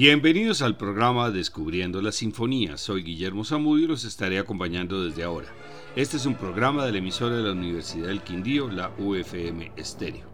Bienvenidos 0.00 0.62
al 0.62 0.78
programa 0.78 1.30
Descubriendo 1.30 2.00
la 2.00 2.10
Sinfonía. 2.10 2.78
Soy 2.78 3.02
Guillermo 3.02 3.44
Zamudio 3.44 3.84
y 3.84 3.88
los 3.88 4.04
estaré 4.04 4.38
acompañando 4.38 5.04
desde 5.04 5.24
ahora. 5.24 5.52
Este 5.94 6.16
es 6.16 6.24
un 6.24 6.36
programa 6.36 6.86
de 6.86 6.92
la 6.92 6.98
emisora 7.00 7.36
de 7.36 7.42
la 7.42 7.52
Universidad 7.52 8.06
del 8.06 8.22
Quindío, 8.22 8.70
la 8.70 8.94
UFM 8.96 9.72
Estéreo. 9.76 10.26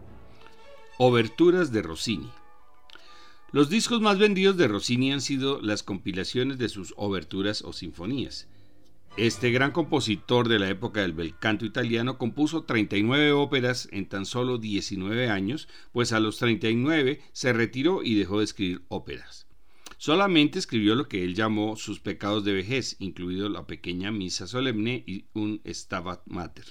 Oberturas 0.97 1.73
de 1.73 1.81
Rossini. 1.81 2.29
Los 3.51 3.69
discos 3.69 3.99
más 3.99 4.17
vendidos 4.17 4.55
de 4.55 4.69
Rossini 4.69 5.11
han 5.11 5.19
sido 5.19 5.61
las 5.61 5.83
compilaciones 5.83 6.57
de 6.57 6.69
sus 6.69 6.93
oberturas 6.95 7.61
o 7.61 7.73
sinfonías. 7.73 8.47
Este 9.17 9.51
gran 9.51 9.71
compositor 9.71 10.47
de 10.47 10.59
la 10.59 10.69
época 10.69 11.01
del 11.01 11.11
bel 11.11 11.37
canto 11.37 11.65
italiano 11.65 12.17
compuso 12.17 12.63
39 12.63 13.33
óperas 13.33 13.89
en 13.91 14.07
tan 14.07 14.25
solo 14.25 14.59
19 14.59 15.27
años, 15.27 15.67
pues 15.91 16.13
a 16.13 16.21
los 16.21 16.37
39 16.37 17.19
se 17.33 17.51
retiró 17.51 18.01
y 18.01 18.15
dejó 18.15 18.37
de 18.37 18.45
escribir 18.45 18.83
óperas. 18.87 19.46
Solamente 19.97 20.59
escribió 20.59 20.93
lo 20.93 21.07
que 21.07 21.23
él 21.23 21.33
llamó 21.33 21.75
sus 21.75 21.99
pecados 21.99 22.45
de 22.45 22.53
vejez, 22.53 22.95
incluido 22.99 23.49
la 23.49 23.65
pequeña 23.65 24.11
misa 24.11 24.45
solemne 24.45 25.03
y 25.07 25.25
un 25.33 25.59
Stabat 25.65 26.21
Mater. 26.27 26.65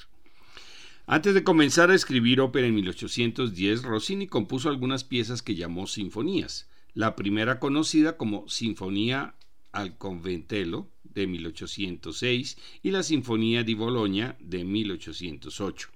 Antes 1.08 1.34
de 1.34 1.42
comenzar 1.42 1.90
a 1.90 1.94
escribir 1.94 2.40
ópera 2.40 2.68
en 2.68 2.74
1810, 2.76 3.82
Rossini 3.82 4.28
compuso 4.28 4.68
algunas 4.68 5.02
piezas 5.02 5.42
que 5.42 5.56
llamó 5.56 5.86
sinfonías. 5.86 6.68
La 6.94 7.16
primera 7.16 7.58
conocida 7.58 8.16
como 8.16 8.48
Sinfonía 8.48 9.34
al 9.72 9.98
Conventello, 9.98 10.88
de 11.02 11.26
1806 11.26 12.58
y 12.82 12.90
la 12.90 13.02
Sinfonía 13.02 13.64
di 13.64 13.74
Bologna 13.74 14.36
de 14.38 14.64
1808. 14.64 15.88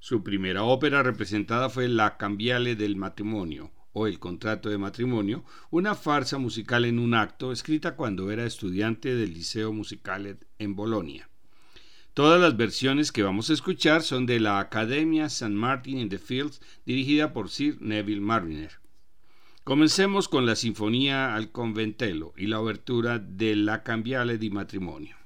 Su 0.00 0.22
primera 0.22 0.64
ópera 0.64 1.02
representada 1.02 1.68
fue 1.68 1.86
La 1.88 2.16
Cambiale 2.16 2.74
del 2.74 2.96
Matrimonio 2.96 3.70
o 3.98 4.06
El 4.06 4.18
Contrato 4.18 4.70
de 4.70 4.78
Matrimonio, 4.78 5.44
una 5.70 5.94
farsa 5.94 6.38
musical 6.38 6.84
en 6.84 6.98
un 6.98 7.14
acto 7.14 7.50
escrita 7.50 7.96
cuando 7.96 8.30
era 8.30 8.46
estudiante 8.46 9.14
del 9.14 9.34
Liceo 9.34 9.72
Musicale 9.72 10.38
en 10.58 10.76
Bolonia. 10.76 11.28
Todas 12.14 12.40
las 12.40 12.56
versiones 12.56 13.12
que 13.12 13.22
vamos 13.22 13.50
a 13.50 13.52
escuchar 13.52 14.02
son 14.02 14.26
de 14.26 14.40
la 14.40 14.60
Academia 14.60 15.26
St. 15.26 15.50
Martin 15.50 15.98
in 15.98 16.08
the 16.08 16.18
Fields 16.18 16.60
dirigida 16.86 17.32
por 17.32 17.50
Sir 17.50 17.76
Neville 17.80 18.20
Mariner. 18.20 18.72
Comencemos 19.64 20.28
con 20.28 20.46
la 20.46 20.56
Sinfonía 20.56 21.34
al 21.34 21.52
Conventello 21.52 22.32
y 22.36 22.46
la 22.46 22.60
obertura 22.60 23.18
de 23.18 23.54
La 23.54 23.82
Cambiale 23.82 24.38
di 24.38 24.50
Matrimonio. 24.50 25.17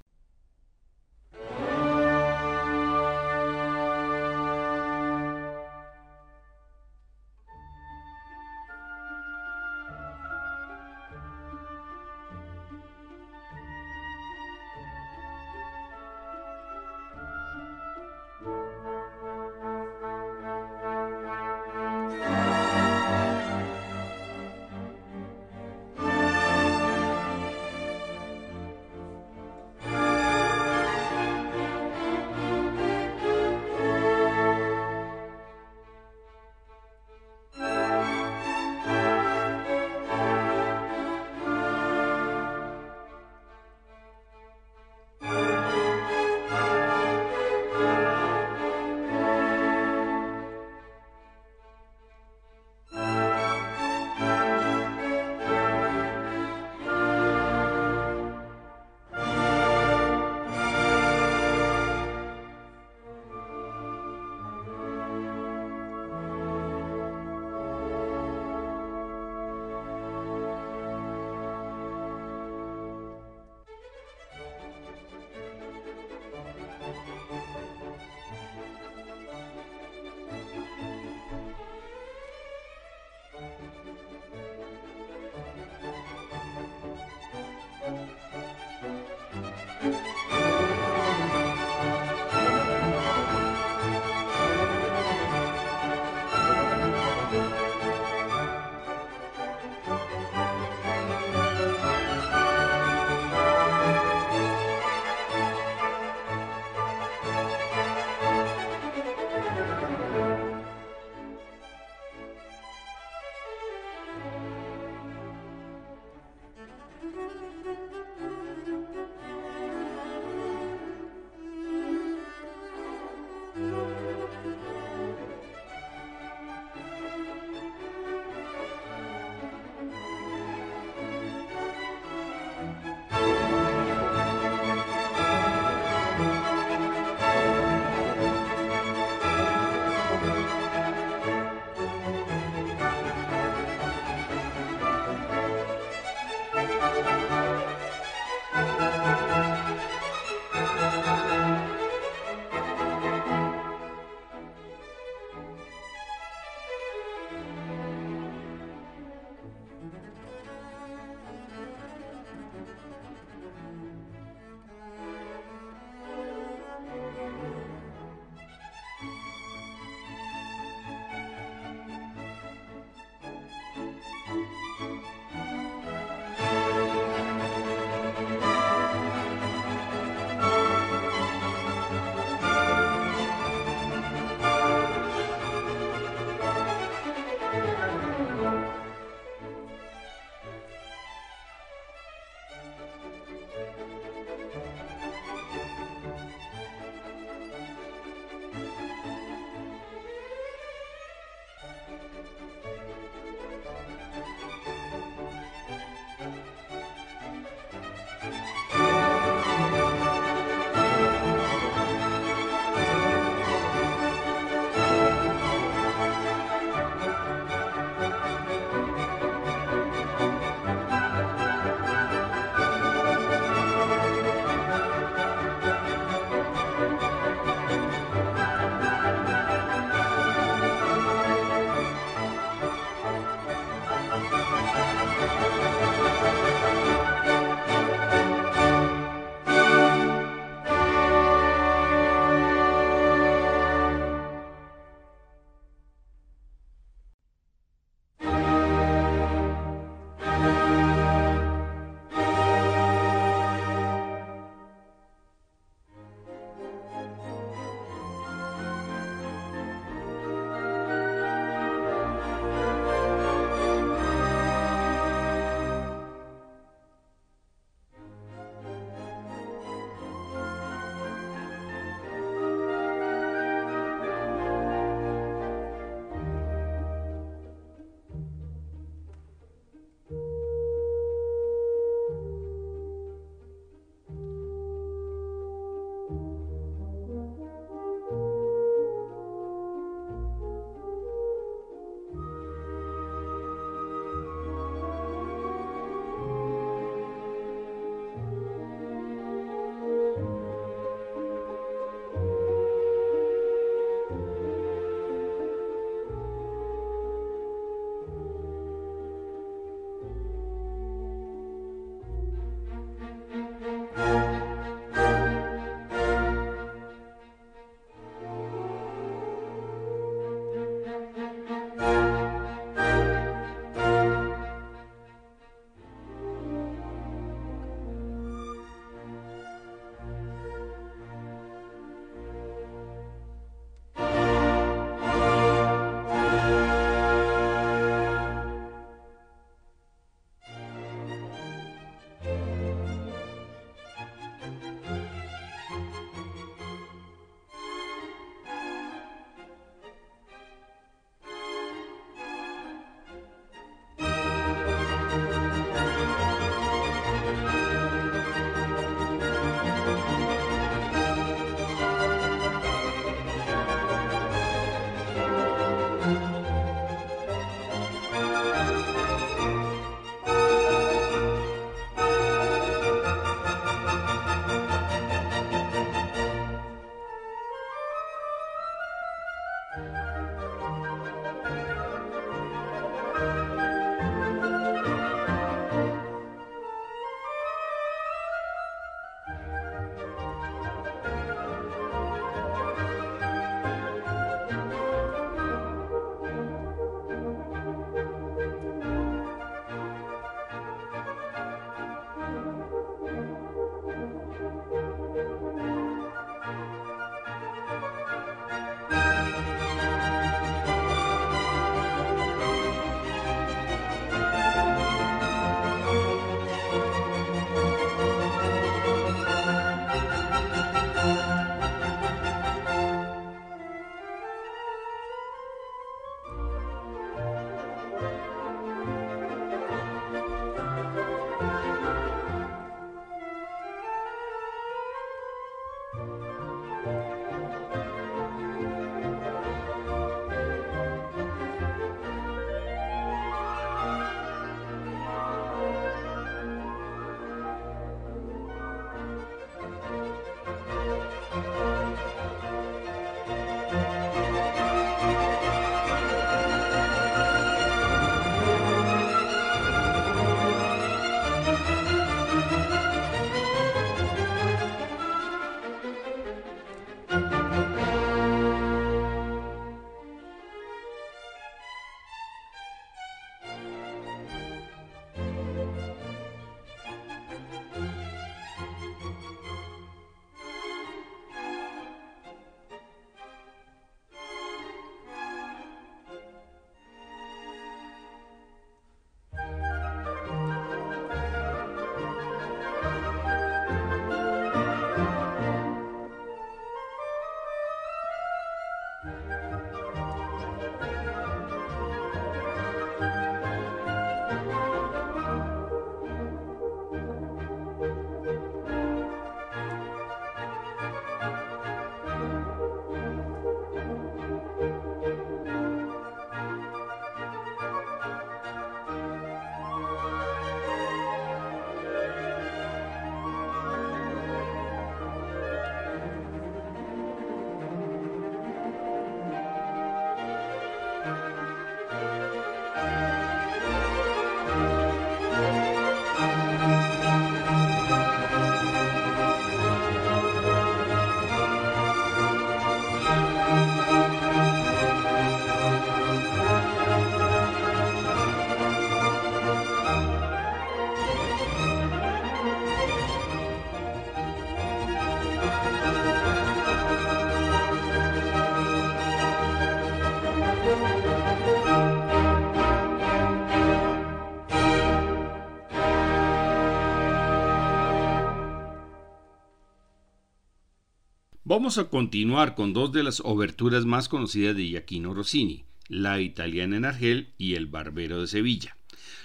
Vamos 571.62 571.78
a 571.78 571.84
continuar 571.84 572.56
con 572.56 572.72
dos 572.72 572.90
de 572.90 573.04
las 573.04 573.20
oberturas 573.20 573.84
más 573.84 574.08
conocidas 574.08 574.56
de 574.56 574.64
Giacchino 574.64 575.14
Rossini, 575.14 575.64
La 575.86 576.20
italiana 576.20 576.76
en 576.76 576.84
Argel 576.84 577.34
y 577.38 577.54
El 577.54 577.68
barbero 577.68 578.20
de 578.20 578.26
Sevilla. 578.26 578.76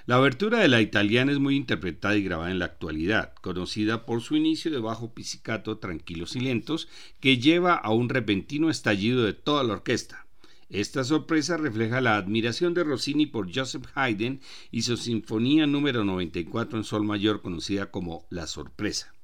La 0.06 0.18
abertura 0.18 0.60
de 0.60 0.68
la 0.68 0.80
italiana 0.80 1.32
es 1.32 1.40
muy 1.40 1.56
interpretada 1.56 2.16
y 2.16 2.22
grabada 2.22 2.52
en 2.52 2.60
la 2.60 2.66
actualidad, 2.66 3.34
conocida 3.42 4.06
por 4.06 4.22
su 4.22 4.36
inicio 4.36 4.70
de 4.70 4.78
bajo 4.78 5.16
pizzicato 5.16 5.80
tranquilos 5.80 6.36
y 6.36 6.42
lentos, 6.42 6.88
que 7.20 7.40
lleva 7.40 7.74
a 7.74 7.92
un 7.92 8.08
repentino 8.08 8.70
estallido 8.70 9.24
de 9.24 9.34
toda 9.34 9.64
la 9.64 9.74
orquesta. 9.74 10.28
Esta 10.70 11.04
sorpresa 11.04 11.58
refleja 11.58 12.02
la 12.02 12.18
admiración 12.18 12.76
de 12.76 12.84
Rossini 12.84 13.26
por 13.26 13.52
Joseph 13.52 13.88
Haydn 13.96 14.42
y 14.70 14.84
su 14.84 14.96
sinfonía 14.96 15.66
número 15.66 16.06
94 16.06 16.78
en 16.78 16.84
sol 16.84 17.04
mayor 17.04 17.42
conocida 17.42 17.90
como 17.90 18.28
La 18.30 18.46
Sorpresa. 18.46 19.17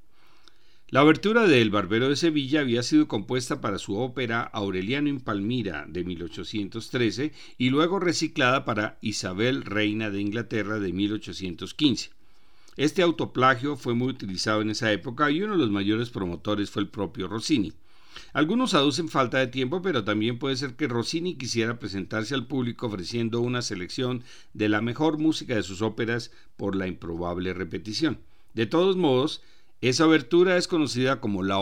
La 0.94 1.00
abertura 1.00 1.48
de 1.48 1.60
El 1.60 1.72
Barbero 1.72 2.08
de 2.08 2.16
Sevilla 2.16 2.60
había 2.60 2.84
sido 2.84 3.08
compuesta 3.08 3.62
para 3.62 3.80
su 3.80 3.98
ópera 3.98 4.44
Aureliano 4.44 5.10
in 5.10 5.22
Palmira 5.22 5.88
de 5.88 6.04
1813 6.04 7.32
y 7.58 7.72
luego 7.72 8.00
reciclada 8.00 8.64
para 8.64 9.00
Isabel, 9.02 9.64
Reina 9.64 10.12
de 10.12 10.22
Inglaterra 10.22 10.78
de 10.80 10.94
1815. 10.94 12.12
Este 12.78 13.02
autoplagio 13.02 13.76
fue 13.76 13.96
muy 13.96 14.10
utilizado 14.10 14.62
en 14.62 14.70
esa 14.70 14.92
época 14.92 15.32
y 15.32 15.42
uno 15.42 15.54
de 15.54 15.64
los 15.64 15.72
mayores 15.72 16.12
promotores 16.12 16.70
fue 16.70 16.84
el 16.84 16.90
propio 16.90 17.28
Rossini. 17.28 17.74
Algunos 18.32 18.76
aducen 18.76 19.10
falta 19.10 19.40
de 19.40 19.48
tiempo, 19.48 19.82
pero 19.82 20.04
también 20.04 20.38
puede 20.38 20.58
ser 20.58 20.76
que 20.76 20.88
Rossini 20.88 21.38
quisiera 21.38 21.80
presentarse 21.80 22.36
al 22.36 22.46
público 22.46 22.86
ofreciendo 22.86 23.42
una 23.42 23.64
selección 23.64 24.22
de 24.54 24.70
la 24.70 24.80
mejor 24.80 25.18
música 25.18 25.56
de 25.56 25.64
sus 25.64 25.82
óperas 25.82 26.30
por 26.56 26.76
la 26.76 26.86
improbable 26.86 27.52
repetición. 27.56 28.20
De 28.54 28.68
todos 28.68 28.96
modos, 28.96 29.42
esa 29.90 30.06
abertura 30.06 30.56
es 30.56 30.70
conocida 30.70 31.20
como 31.20 31.44
la, 31.44 31.58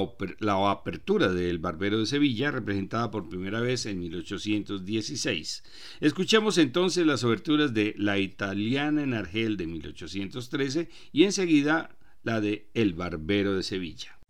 apertura 0.70 1.34
del 1.34 1.58
Barbero 1.58 1.98
de 1.98 2.06
Sevilla, 2.06 2.52
representada 2.52 3.10
por 3.10 3.28
primera 3.28 3.62
vez 3.62 3.88
en 3.88 4.00
1816. 4.00 5.64
Escuchemos 6.02 6.60
entonces 6.60 7.04
las 7.08 7.24
aberturas 7.24 7.74
de 7.74 7.96
La 7.98 8.20
Italiana 8.20 9.02
en 9.02 9.16
Argel 9.16 9.58
de 9.58 9.66
1813 9.66 10.90
y 11.12 11.24
enseguida 11.24 11.98
la 12.22 12.42
de 12.42 12.70
El 12.76 12.94
Barbero 12.94 13.56
de 13.56 13.64
Sevilla. 13.64 14.21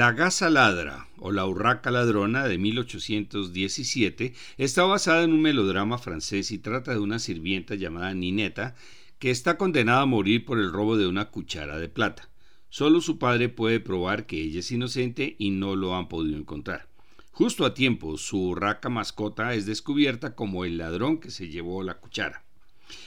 La 0.00 0.12
Gaza 0.12 0.48
Ladra 0.48 1.08
o 1.18 1.30
La 1.30 1.44
Urraca 1.44 1.90
Ladrona 1.90 2.48
de 2.48 2.56
1817 2.56 4.32
está 4.56 4.84
basada 4.84 5.24
en 5.24 5.34
un 5.34 5.42
melodrama 5.42 5.98
francés 5.98 6.52
y 6.52 6.58
trata 6.58 6.92
de 6.92 7.00
una 7.00 7.18
sirvienta 7.18 7.74
llamada 7.74 8.14
Nineta 8.14 8.74
que 9.18 9.30
está 9.30 9.58
condenada 9.58 10.00
a 10.00 10.06
morir 10.06 10.46
por 10.46 10.58
el 10.58 10.72
robo 10.72 10.96
de 10.96 11.06
una 11.06 11.26
cuchara 11.26 11.78
de 11.78 11.90
plata. 11.90 12.30
Solo 12.70 13.02
su 13.02 13.18
padre 13.18 13.50
puede 13.50 13.78
probar 13.78 14.24
que 14.24 14.40
ella 14.40 14.60
es 14.60 14.72
inocente 14.72 15.36
y 15.38 15.50
no 15.50 15.76
lo 15.76 15.94
han 15.94 16.08
podido 16.08 16.38
encontrar. 16.38 16.88
Justo 17.30 17.66
a 17.66 17.74
tiempo, 17.74 18.16
su 18.16 18.42
urraca 18.42 18.88
mascota 18.88 19.52
es 19.52 19.66
descubierta 19.66 20.34
como 20.34 20.64
el 20.64 20.78
ladrón 20.78 21.20
que 21.20 21.30
se 21.30 21.50
llevó 21.50 21.82
la 21.82 21.98
cuchara. 21.98 22.46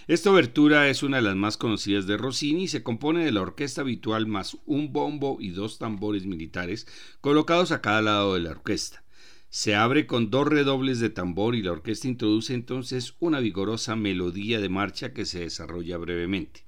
Esta 0.07 0.31
obertura 0.31 0.89
es 0.89 1.03
una 1.03 1.17
de 1.17 1.23
las 1.23 1.35
más 1.35 1.57
conocidas 1.57 2.07
de 2.07 2.17
Rossini 2.17 2.63
y 2.63 2.67
se 2.67 2.83
compone 2.83 3.23
de 3.23 3.31
la 3.31 3.41
orquesta 3.41 3.81
habitual 3.81 4.27
más 4.27 4.57
un 4.65 4.93
bombo 4.93 5.37
y 5.39 5.49
dos 5.49 5.79
tambores 5.79 6.25
militares 6.25 6.87
colocados 7.21 7.71
a 7.71 7.81
cada 7.81 8.01
lado 8.01 8.33
de 8.33 8.41
la 8.41 8.51
orquesta. 8.51 9.03
Se 9.49 9.75
abre 9.75 10.07
con 10.07 10.31
dos 10.31 10.47
redobles 10.47 10.99
de 10.99 11.11
tambor 11.11 11.55
y 11.55 11.61
la 11.61 11.71
orquesta 11.71 12.07
introduce 12.07 12.53
entonces 12.53 13.15
una 13.19 13.39
vigorosa 13.39 13.95
melodía 13.95 14.59
de 14.59 14.69
marcha 14.69 15.13
que 15.13 15.25
se 15.25 15.41
desarrolla 15.41 15.97
brevemente. 15.97 16.65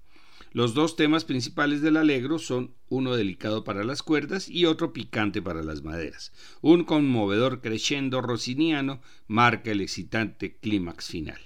Los 0.56 0.74
dos 0.74 0.96
temas 0.96 1.26
principales 1.26 1.82
del 1.82 1.98
alegro 1.98 2.40
son 2.40 2.76
uno 2.88 3.18
delicado 3.18 3.66
para 3.66 3.84
las 3.84 4.02
cuerdas 4.02 4.48
y 4.48 4.64
otro 4.64 4.94
picante 4.94 5.42
para 5.42 5.64
las 5.64 5.84
maderas. 5.84 6.32
Un 6.62 6.86
conmovedor 6.86 7.60
crescendo 7.60 8.22
rossiniano 8.22 9.02
marca 9.28 9.72
el 9.72 9.82
excitante 9.82 10.56
clímax 10.56 11.08
final. 11.08 11.42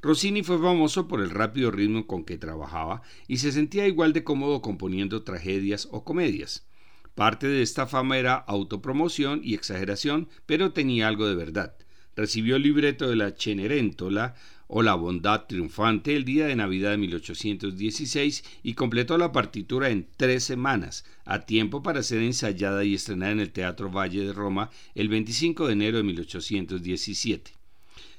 Rossini 0.00 0.42
fue 0.42 0.58
famoso 0.58 1.08
por 1.08 1.20
el 1.20 1.30
rápido 1.30 1.70
ritmo 1.70 2.06
con 2.06 2.24
que 2.24 2.38
trabajaba 2.38 3.02
y 3.28 3.38
se 3.38 3.52
sentía 3.52 3.86
igual 3.86 4.12
de 4.12 4.24
cómodo 4.24 4.62
componiendo 4.62 5.22
tragedias 5.22 5.88
o 5.90 6.04
comedias. 6.04 6.66
Parte 7.14 7.46
de 7.46 7.62
esta 7.62 7.86
fama 7.86 8.16
era 8.16 8.34
autopromoción 8.34 9.40
y 9.44 9.54
exageración, 9.54 10.28
pero 10.46 10.72
tenía 10.72 11.08
algo 11.08 11.26
de 11.26 11.34
verdad. 11.34 11.76
Recibió 12.16 12.56
el 12.56 12.62
libreto 12.62 13.08
de 13.08 13.16
la 13.16 13.32
Cenerentola 13.32 14.34
o 14.66 14.82
La 14.82 14.94
Bondad 14.94 15.44
Triunfante 15.46 16.16
el 16.16 16.24
día 16.24 16.46
de 16.46 16.56
Navidad 16.56 16.92
de 16.92 16.96
1816 16.96 18.44
y 18.62 18.72
completó 18.72 19.18
la 19.18 19.30
partitura 19.30 19.90
en 19.90 20.08
tres 20.16 20.44
semanas, 20.44 21.04
a 21.26 21.40
tiempo 21.40 21.82
para 21.82 22.02
ser 22.02 22.22
ensayada 22.22 22.82
y 22.82 22.94
estrenada 22.94 23.32
en 23.32 23.40
el 23.40 23.52
Teatro 23.52 23.90
Valle 23.90 24.24
de 24.24 24.32
Roma 24.32 24.70
el 24.94 25.08
25 25.10 25.66
de 25.66 25.72
enero 25.74 25.98
de 25.98 26.04
1817. 26.04 27.61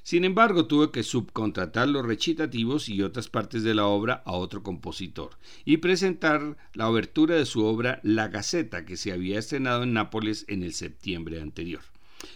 Sin 0.04 0.24
embargo, 0.24 0.66
tuvo 0.66 0.92
que 0.92 1.02
subcontratar 1.02 1.88
los 1.88 2.04
recitativos 2.04 2.90
y 2.90 3.00
otras 3.00 3.28
partes 3.28 3.62
de 3.62 3.74
la 3.74 3.86
obra 3.86 4.22
a 4.26 4.32
otro 4.32 4.62
compositor 4.62 5.30
y 5.64 5.78
presentar 5.78 6.58
la 6.74 6.90
obertura 6.90 7.36
de 7.36 7.46
su 7.46 7.64
obra 7.64 8.00
La 8.02 8.28
Gaceta, 8.28 8.84
que 8.84 8.98
se 8.98 9.12
había 9.12 9.38
estrenado 9.38 9.82
en 9.82 9.94
Nápoles 9.94 10.44
en 10.46 10.62
el 10.62 10.74
septiembre 10.74 11.40
anterior. 11.40 11.80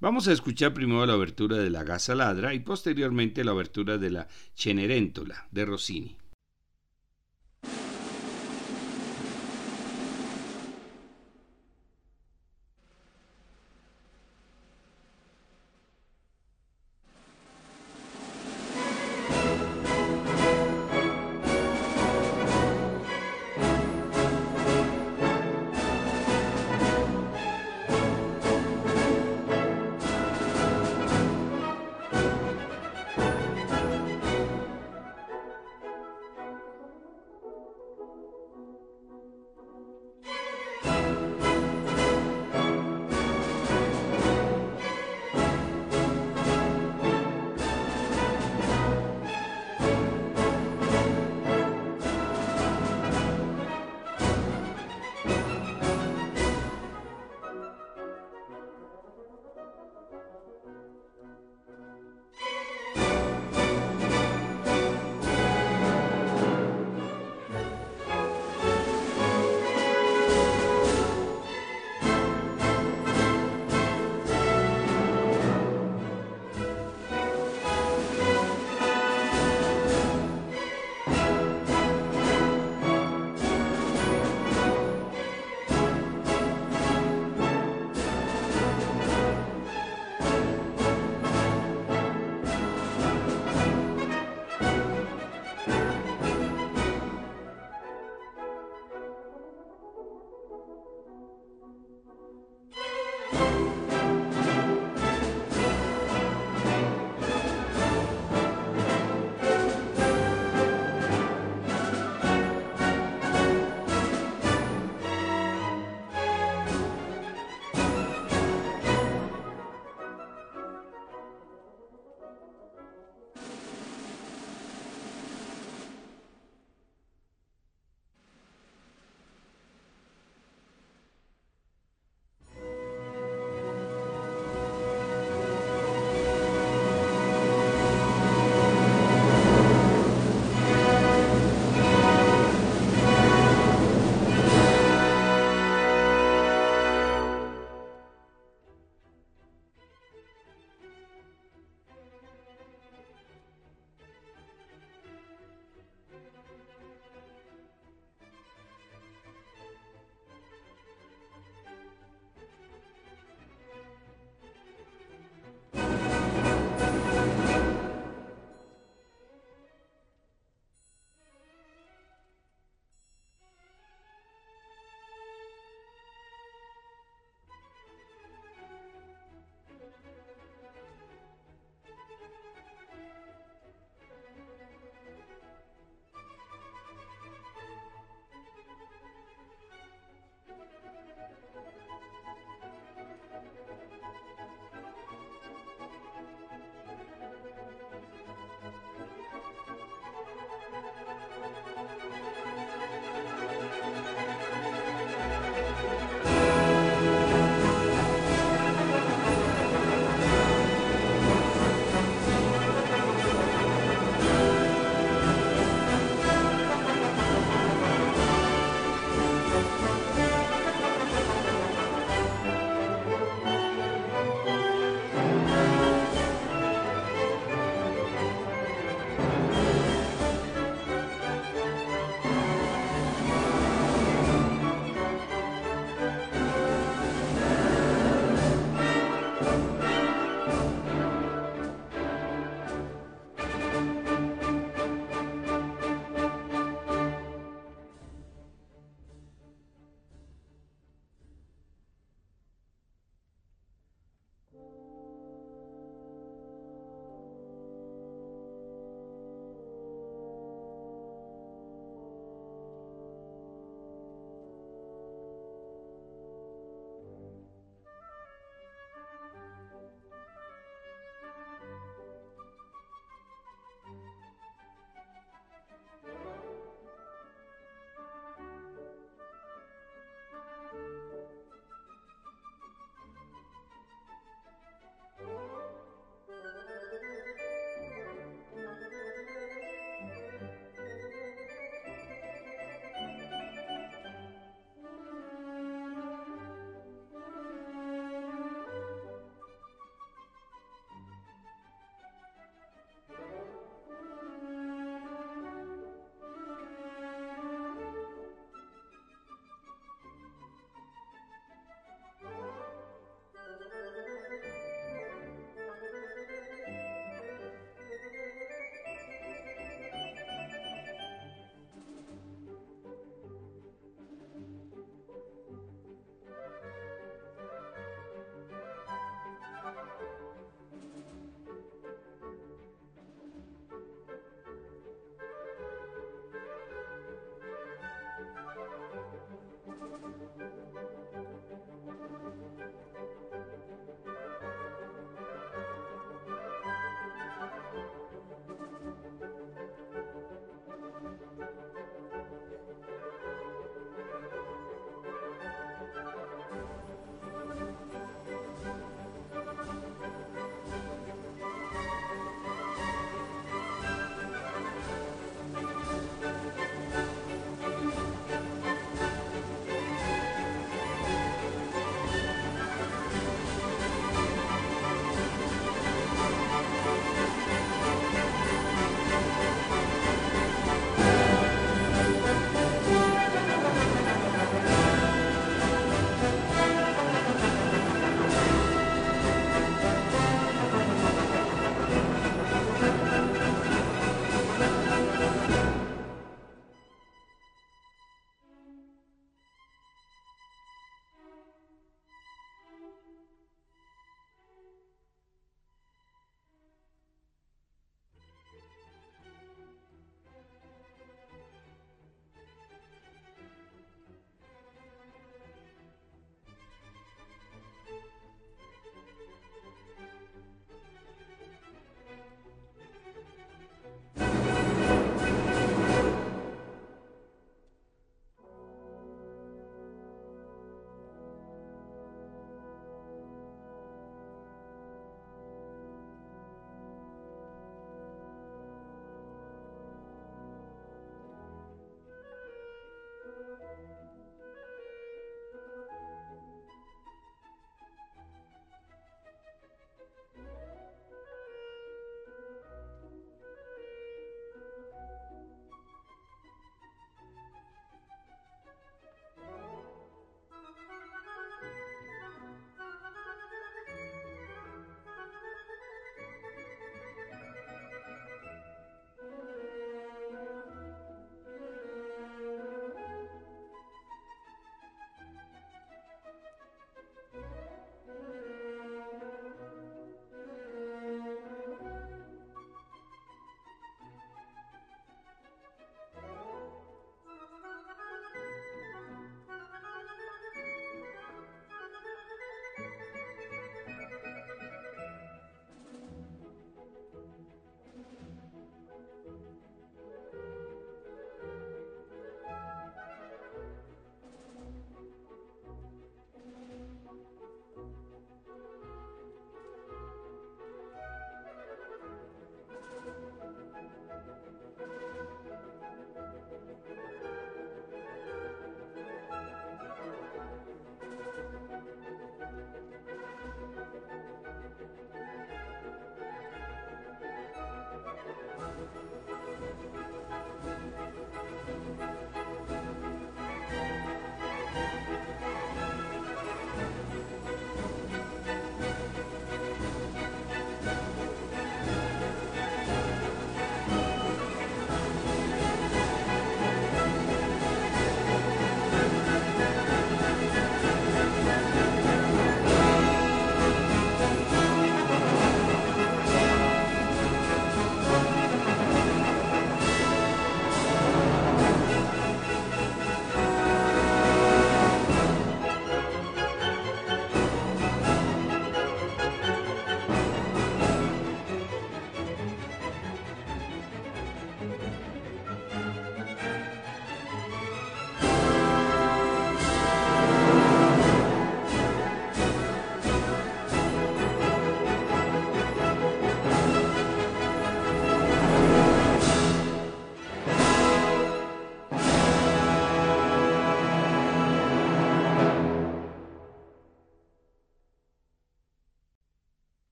Vamos 0.00 0.26
a 0.26 0.32
escuchar 0.32 0.72
primero 0.72 1.04
la 1.04 1.16
obertura 1.16 1.58
de 1.58 1.68
La 1.68 1.84
Gaza 1.84 2.14
Ladra 2.14 2.54
y 2.54 2.60
posteriormente 2.60 3.44
la 3.44 3.52
obertura 3.52 3.98
de 3.98 4.10
la 4.10 4.28
Cenerentola 4.54 5.46
de 5.50 5.66
Rossini. 5.66 6.19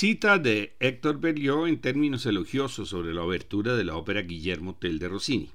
Cita 0.00 0.38
de 0.38 0.78
Héctor 0.80 1.20
Berlioz 1.20 1.68
en 1.68 1.78
términos 1.78 2.24
elogiosos 2.24 2.88
sobre 2.88 3.12
la 3.12 3.22
obertura 3.22 3.76
de 3.76 3.84
la 3.84 3.96
ópera 3.96 4.22
Guillermo 4.22 4.74
Tell 4.76 4.98
de 4.98 5.08
Rossini. 5.08 5.50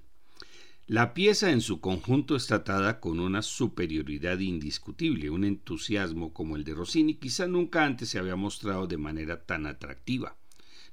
La 0.85 1.15
pieza 1.15 1.49
en 1.49 1.61
su 1.61 1.81
conjunto 1.81 2.35
está 2.35 2.63
tratada 2.63 2.99
con 2.99 3.19
una 3.19 3.41
superioridad 3.41 4.37
indiscutible, 4.37 5.31
un 5.31 5.45
entusiasmo 5.45 6.31
como 6.31 6.57
el 6.57 6.63
de 6.63 6.75
Rossini 6.75 7.15
quizá 7.15 7.47
nunca 7.47 7.85
antes 7.85 8.09
se 8.09 8.19
había 8.19 8.35
mostrado 8.35 8.85
de 8.85 8.97
manera 8.97 9.43
tan 9.47 9.65
atractiva. 9.65 10.37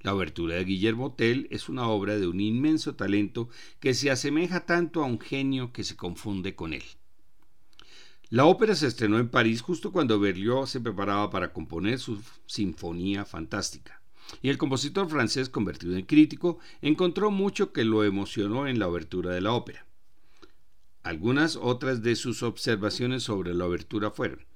La 0.00 0.14
obertura 0.14 0.54
de 0.54 0.64
Guillermo 0.64 1.12
Tell 1.12 1.46
es 1.50 1.68
una 1.68 1.86
obra 1.88 2.18
de 2.18 2.28
un 2.28 2.40
inmenso 2.40 2.94
talento 2.94 3.50
que 3.80 3.92
se 3.92 4.10
asemeja 4.10 4.64
tanto 4.64 5.02
a 5.02 5.06
un 5.06 5.20
genio 5.20 5.74
que 5.74 5.84
se 5.84 5.94
confunde 5.94 6.54
con 6.54 6.72
él. 6.72 6.84
La 8.32 8.46
ópera 8.46 8.74
se 8.74 8.86
estrenó 8.86 9.18
en 9.18 9.28
París 9.28 9.60
justo 9.60 9.92
cuando 9.92 10.18
Berlioz 10.18 10.70
se 10.70 10.80
preparaba 10.80 11.28
para 11.28 11.52
componer 11.52 11.98
su 11.98 12.18
Sinfonía 12.46 13.26
Fantástica. 13.26 14.00
Y 14.40 14.48
el 14.48 14.56
compositor 14.56 15.06
francés, 15.10 15.50
convertido 15.50 15.98
en 15.98 16.06
crítico, 16.06 16.58
encontró 16.80 17.30
mucho 17.30 17.74
que 17.74 17.84
lo 17.84 18.04
emocionó 18.04 18.66
en 18.66 18.78
la 18.78 18.88
obertura 18.88 19.32
de 19.32 19.42
la 19.42 19.52
ópera. 19.52 19.84
Algunas 21.02 21.56
otras 21.56 22.02
de 22.02 22.16
sus 22.16 22.42
observaciones 22.42 23.22
sobre 23.22 23.52
la 23.52 23.66
obertura 23.66 24.10
fueron 24.10 24.46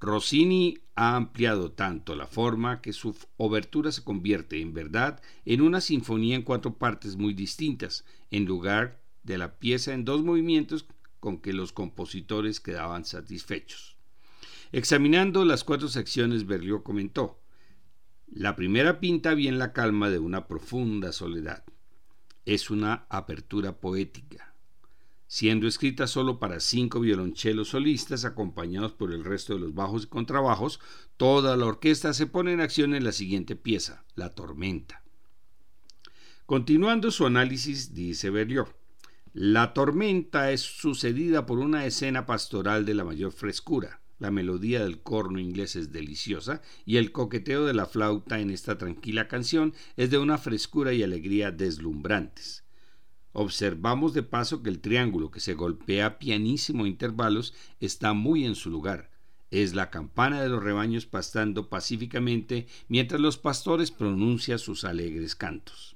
Rossini 0.00 0.80
ha 0.96 1.14
ampliado 1.14 1.70
tanto 1.70 2.16
la 2.16 2.26
forma 2.26 2.80
que 2.80 2.92
su 2.92 3.16
obertura 3.36 3.92
se 3.92 4.02
convierte 4.02 4.60
en 4.60 4.74
verdad 4.74 5.22
en 5.44 5.60
una 5.60 5.80
sinfonía 5.80 6.34
en 6.34 6.42
cuatro 6.42 6.78
partes 6.78 7.14
muy 7.14 7.32
distintas, 7.32 8.04
en 8.32 8.44
lugar 8.44 9.00
de 9.22 9.38
la 9.38 9.56
pieza 9.60 9.94
en 9.94 10.04
dos 10.04 10.24
movimientos 10.24 10.88
con 11.24 11.38
que 11.38 11.54
los 11.54 11.72
compositores 11.72 12.60
quedaban 12.60 13.06
satisfechos. 13.06 13.96
Examinando 14.72 15.46
las 15.46 15.64
cuatro 15.64 15.88
secciones, 15.88 16.44
Berlioz 16.44 16.82
comentó, 16.82 17.40
la 18.26 18.54
primera 18.56 19.00
pinta 19.00 19.32
bien 19.32 19.58
la 19.58 19.72
calma 19.72 20.10
de 20.10 20.18
una 20.18 20.46
profunda 20.46 21.12
soledad. 21.12 21.64
Es 22.44 22.68
una 22.68 23.06
apertura 23.08 23.80
poética, 23.80 24.54
siendo 25.26 25.66
escrita 25.66 26.06
solo 26.06 26.38
para 26.38 26.60
cinco 26.60 27.00
violonchelos 27.00 27.68
solistas 27.68 28.26
acompañados 28.26 28.92
por 28.92 29.10
el 29.10 29.24
resto 29.24 29.54
de 29.54 29.60
los 29.60 29.72
bajos 29.72 30.04
y 30.04 30.08
contrabajos, 30.08 30.78
toda 31.16 31.56
la 31.56 31.64
orquesta 31.64 32.12
se 32.12 32.26
pone 32.26 32.52
en 32.52 32.60
acción 32.60 32.94
en 32.94 33.02
la 33.02 33.12
siguiente 33.12 33.56
pieza, 33.56 34.04
La 34.14 34.34
Tormenta. 34.34 35.02
Continuando 36.44 37.10
su 37.10 37.24
análisis, 37.24 37.94
dice 37.94 38.28
Berlioz, 38.28 38.68
la 39.36 39.74
tormenta 39.74 40.52
es 40.52 40.60
sucedida 40.60 41.44
por 41.44 41.58
una 41.58 41.86
escena 41.86 42.24
pastoral 42.24 42.86
de 42.86 42.94
la 42.94 43.02
mayor 43.02 43.32
frescura. 43.32 44.00
La 44.20 44.30
melodía 44.30 44.84
del 44.84 45.02
corno 45.02 45.40
inglés 45.40 45.74
es 45.74 45.90
deliciosa 45.90 46.62
y 46.86 46.98
el 46.98 47.10
coqueteo 47.10 47.64
de 47.64 47.74
la 47.74 47.86
flauta 47.86 48.38
en 48.38 48.50
esta 48.50 48.78
tranquila 48.78 49.26
canción 49.26 49.74
es 49.96 50.10
de 50.10 50.18
una 50.18 50.38
frescura 50.38 50.92
y 50.92 51.02
alegría 51.02 51.50
deslumbrantes. 51.50 52.62
Observamos 53.32 54.14
de 54.14 54.22
paso 54.22 54.62
que 54.62 54.70
el 54.70 54.78
triángulo 54.78 55.32
que 55.32 55.40
se 55.40 55.54
golpea 55.54 56.06
a 56.06 56.18
pianísimo 56.20 56.86
intervalos 56.86 57.54
está 57.80 58.12
muy 58.12 58.44
en 58.44 58.54
su 58.54 58.70
lugar. 58.70 59.10
Es 59.50 59.74
la 59.74 59.90
campana 59.90 60.42
de 60.42 60.48
los 60.48 60.62
rebaños 60.62 61.06
pastando 61.06 61.68
pacíficamente 61.68 62.68
mientras 62.86 63.20
los 63.20 63.36
pastores 63.36 63.90
pronuncian 63.90 64.60
sus 64.60 64.84
alegres 64.84 65.34
cantos. 65.34 65.93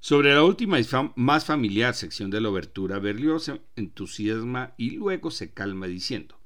Sobre 0.00 0.34
la 0.34 0.44
última 0.44 0.78
y 0.78 0.86
más 1.16 1.44
familiar 1.44 1.94
sección 1.94 2.30
de 2.30 2.40
la 2.40 2.50
obertura, 2.50 2.98
Berlioz 2.98 3.44
se 3.44 3.60
entusiasma 3.74 4.74
y 4.76 4.90
luego 4.90 5.30
se 5.30 5.52
calma 5.52 5.86
diciendo, 5.86 6.38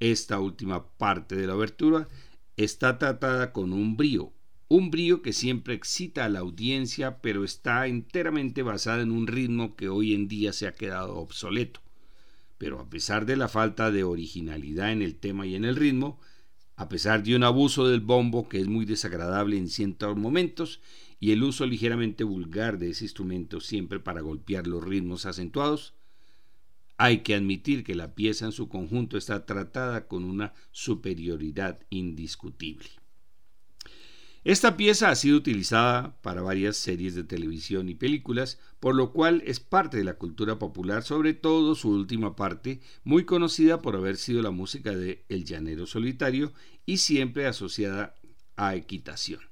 esta 0.00 0.38
última 0.38 0.86
parte 0.96 1.34
de 1.34 1.46
la 1.46 1.56
obertura 1.56 2.08
está 2.56 2.98
tratada 2.98 3.52
con 3.52 3.72
un 3.72 3.96
brío, 3.96 4.32
un 4.68 4.90
brío 4.90 5.22
que 5.22 5.32
siempre 5.32 5.74
excita 5.74 6.26
a 6.26 6.28
la 6.28 6.40
audiencia, 6.40 7.20
pero 7.22 7.42
está 7.42 7.86
enteramente 7.86 8.62
basada 8.62 9.02
en 9.02 9.10
un 9.10 9.26
ritmo 9.26 9.76
que 9.76 9.88
hoy 9.88 10.14
en 10.14 10.28
día 10.28 10.52
se 10.52 10.66
ha 10.66 10.72
quedado 10.72 11.16
obsoleto. 11.16 11.80
Pero 12.58 12.78
a 12.78 12.90
pesar 12.90 13.24
de 13.24 13.36
la 13.36 13.48
falta 13.48 13.90
de 13.90 14.04
originalidad 14.04 14.92
en 14.92 15.00
el 15.00 15.16
tema 15.16 15.46
y 15.46 15.54
en 15.54 15.64
el 15.64 15.74
ritmo, 15.74 16.20
a 16.76 16.88
pesar 16.88 17.22
de 17.22 17.34
un 17.34 17.44
abuso 17.44 17.88
del 17.88 18.00
bombo 18.00 18.48
que 18.48 18.60
es 18.60 18.68
muy 18.68 18.84
desagradable 18.84 19.56
en 19.56 19.68
ciertos 19.68 20.16
momentos 20.16 20.80
y 21.20 21.32
el 21.32 21.42
uso 21.42 21.66
ligeramente 21.66 22.24
vulgar 22.24 22.78
de 22.78 22.90
ese 22.90 23.04
instrumento 23.04 23.60
siempre 23.60 24.00
para 24.00 24.20
golpear 24.20 24.66
los 24.66 24.84
ritmos 24.84 25.26
acentuados, 25.26 25.94
hay 26.96 27.18
que 27.22 27.34
admitir 27.34 27.84
que 27.84 27.94
la 27.94 28.14
pieza 28.14 28.44
en 28.44 28.52
su 28.52 28.68
conjunto 28.68 29.16
está 29.16 29.46
tratada 29.46 30.08
con 30.08 30.24
una 30.24 30.52
superioridad 30.72 31.80
indiscutible. 31.90 32.88
Esta 34.44 34.76
pieza 34.76 35.10
ha 35.10 35.14
sido 35.14 35.36
utilizada 35.36 36.20
para 36.22 36.42
varias 36.42 36.76
series 36.76 37.14
de 37.14 37.24
televisión 37.24 37.88
y 37.88 37.94
películas, 37.94 38.58
por 38.80 38.94
lo 38.94 39.12
cual 39.12 39.42
es 39.44 39.60
parte 39.60 39.96
de 39.96 40.04
la 40.04 40.14
cultura 40.14 40.58
popular, 40.58 41.02
sobre 41.02 41.34
todo 41.34 41.74
su 41.74 41.90
última 41.90 42.34
parte, 42.34 42.80
muy 43.04 43.24
conocida 43.24 43.82
por 43.82 43.94
haber 43.94 44.16
sido 44.16 44.40
la 44.40 44.50
música 44.50 44.96
de 44.96 45.24
El 45.28 45.44
Llanero 45.44 45.86
Solitario 45.86 46.52
y 46.86 46.98
siempre 46.98 47.46
asociada 47.46 48.14
a 48.56 48.74
equitación. 48.74 49.47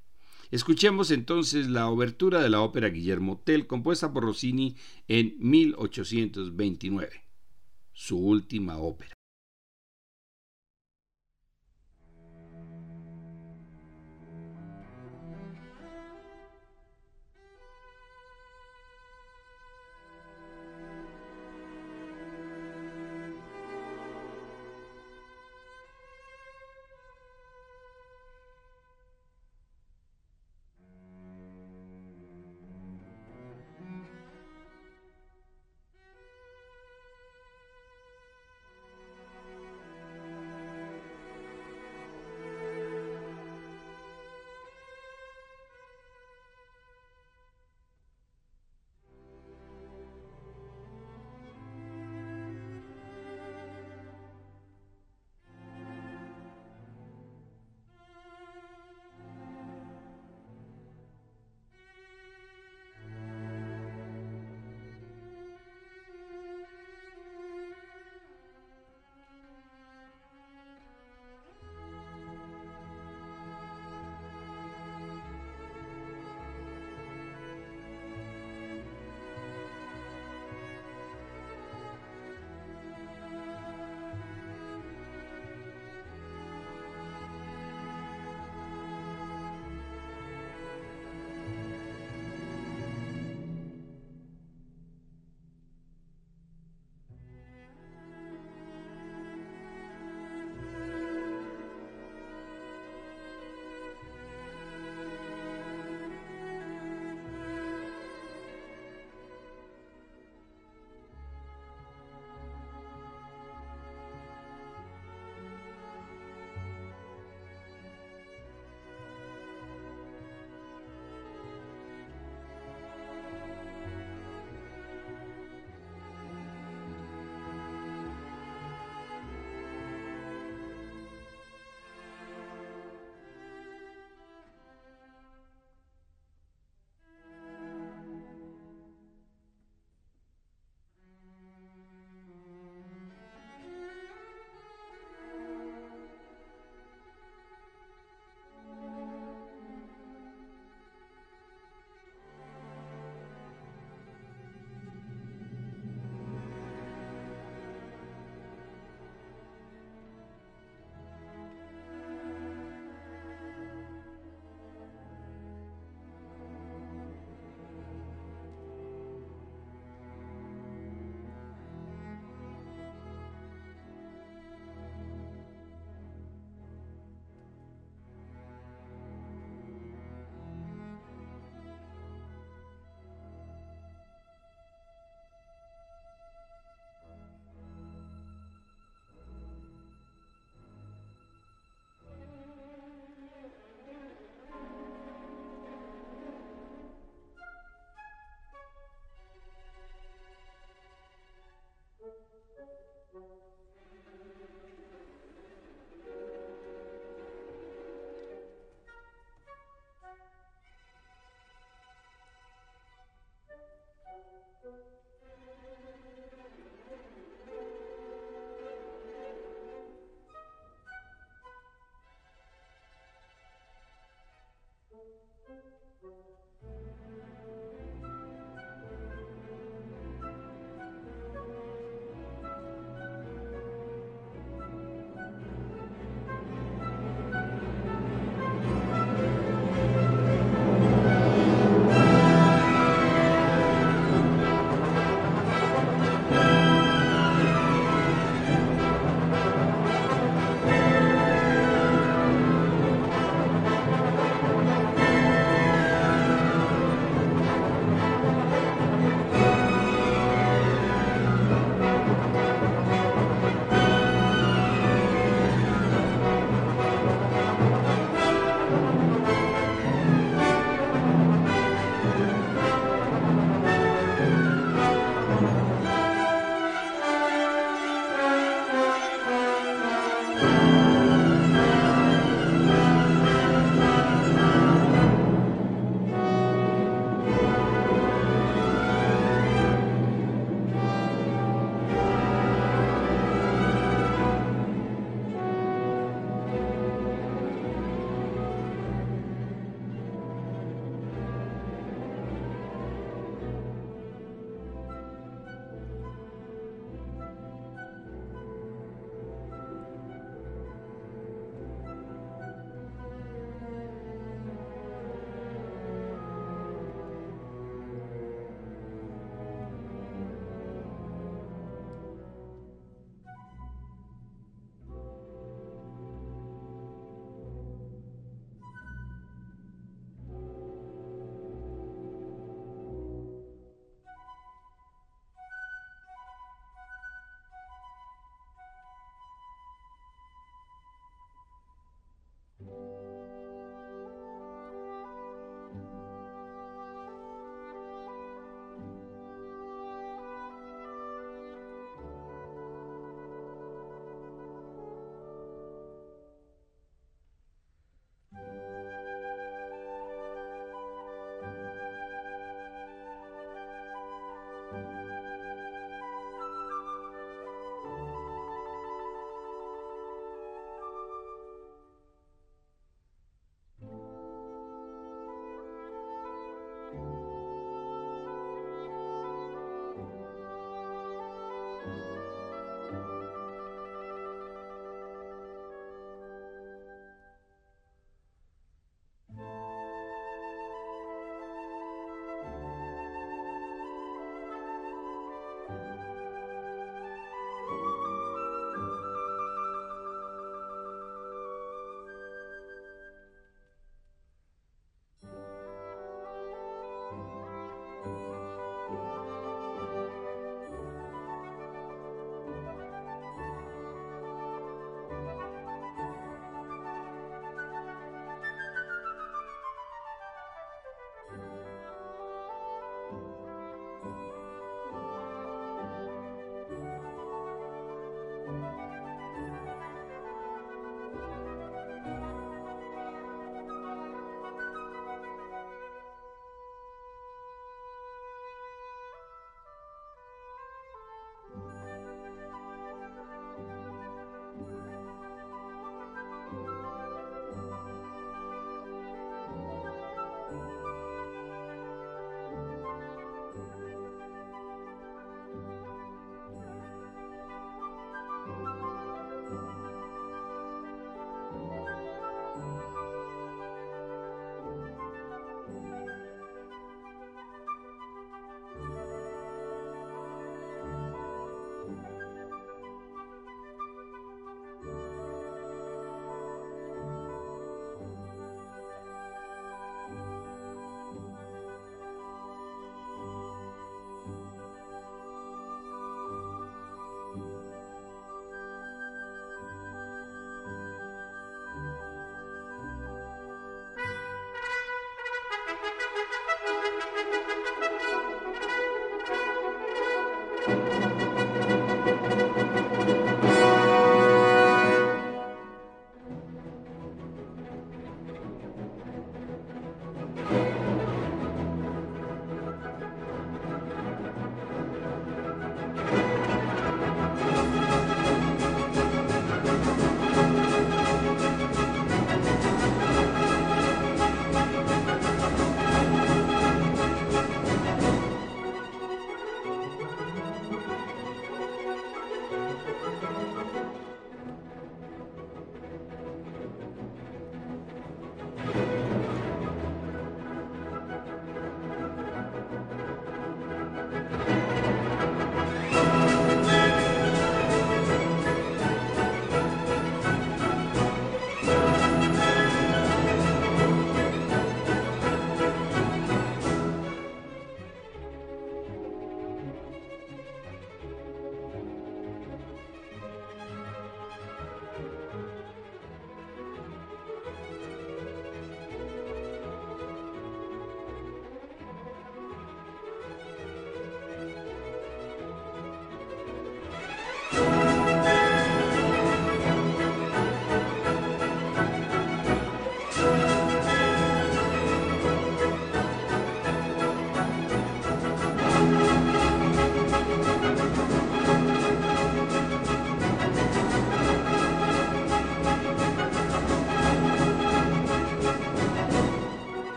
Escuchemos 0.51 1.11
entonces 1.11 1.69
la 1.69 1.89
obertura 1.89 2.41
de 2.41 2.51
la 2.51 2.61
ópera 2.61 2.89
Guillermo 2.89 3.41
Tell, 3.45 3.67
compuesta 3.67 4.13
por 4.13 4.25
Rossini 4.25 4.77
en 5.09 5.35
1829, 5.39 7.25
su 7.93 8.19
última 8.19 8.79
ópera. 8.79 9.16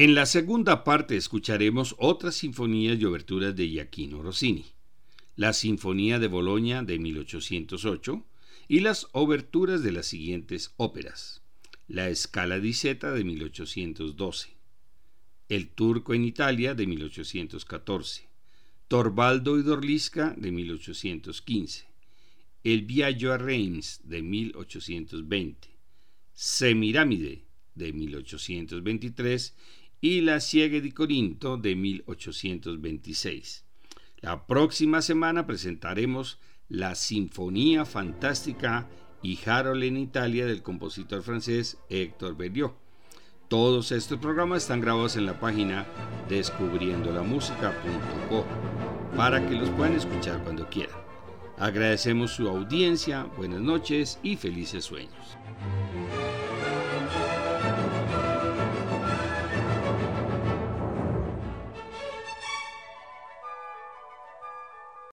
En 0.00 0.14
la 0.14 0.24
segunda 0.24 0.82
parte 0.82 1.14
escucharemos 1.14 1.94
otras 1.98 2.36
sinfonías 2.36 2.98
y 2.98 3.04
oberturas 3.04 3.54
de 3.54 3.68
Giacchino 3.68 4.22
Rossini, 4.22 4.64
la 5.36 5.52
Sinfonía 5.52 6.18
de 6.18 6.26
Boloña 6.26 6.82
de 6.82 6.98
1808 6.98 8.24
y 8.66 8.80
las 8.80 9.08
oberturas 9.12 9.82
de 9.82 9.92
las 9.92 10.06
siguientes 10.06 10.72
óperas: 10.78 11.42
La 11.86 12.14
Scala 12.14 12.60
di 12.60 12.72
Seta 12.72 13.12
de 13.12 13.24
1812, 13.24 14.56
El 15.50 15.68
Turco 15.68 16.14
en 16.14 16.24
Italia 16.24 16.74
de 16.74 16.86
1814, 16.86 18.26
Torvaldo 18.88 19.58
y 19.58 19.62
Dorlisca 19.62 20.34
de 20.34 20.50
1815, 20.50 21.84
El 22.64 22.86
Viaggio 22.86 23.34
a 23.34 23.36
Reims 23.36 24.00
de 24.04 24.22
1820, 24.22 25.68
Semiramide 26.32 27.44
de 27.74 27.92
1823 27.92 29.54
y 30.00 30.22
La 30.22 30.40
Siega 30.40 30.80
di 30.80 30.90
Corinto 30.92 31.56
de 31.56 31.76
1826. 31.76 33.64
La 34.20 34.46
próxima 34.46 35.02
semana 35.02 35.46
presentaremos 35.46 36.38
la 36.68 36.94
Sinfonía 36.94 37.84
Fantástica 37.84 38.88
y 39.22 39.38
Harold 39.44 39.84
en 39.84 39.98
Italia 39.98 40.46
del 40.46 40.62
compositor 40.62 41.22
francés 41.22 41.76
Héctor 41.88 42.36
Berlioz. 42.36 42.72
Todos 43.48 43.90
estos 43.92 44.18
programas 44.20 44.62
están 44.62 44.80
grabados 44.80 45.16
en 45.16 45.26
la 45.26 45.38
página 45.40 45.86
descubriendolamusica.co 46.28 48.46
para 49.16 49.44
que 49.46 49.56
los 49.56 49.68
puedan 49.70 49.96
escuchar 49.96 50.42
cuando 50.44 50.68
quieran. 50.68 51.00
Agradecemos 51.58 52.30
su 52.30 52.48
audiencia, 52.48 53.24
buenas 53.36 53.60
noches 53.60 54.20
y 54.22 54.36
felices 54.36 54.84
sueños. 54.84 55.36